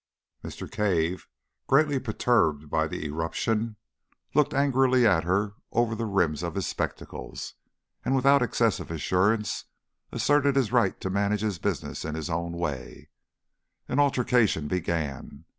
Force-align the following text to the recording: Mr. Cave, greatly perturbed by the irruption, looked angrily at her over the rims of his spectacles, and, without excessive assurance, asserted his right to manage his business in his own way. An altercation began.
Mr. 0.43 0.67
Cave, 0.67 1.27
greatly 1.67 1.99
perturbed 1.99 2.71
by 2.71 2.87
the 2.87 3.05
irruption, 3.05 3.75
looked 4.33 4.51
angrily 4.51 5.05
at 5.05 5.25
her 5.25 5.53
over 5.71 5.93
the 5.93 6.07
rims 6.07 6.41
of 6.41 6.55
his 6.55 6.65
spectacles, 6.65 7.53
and, 8.03 8.15
without 8.15 8.41
excessive 8.41 8.89
assurance, 8.89 9.65
asserted 10.11 10.55
his 10.55 10.71
right 10.71 10.99
to 11.01 11.11
manage 11.11 11.41
his 11.41 11.59
business 11.59 12.03
in 12.03 12.15
his 12.15 12.31
own 12.31 12.53
way. 12.53 13.11
An 13.87 13.99
altercation 13.99 14.67
began. 14.67 15.45